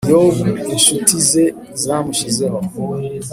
[0.13, 1.45] yobu inshuti ze
[1.83, 2.57] zamushizeho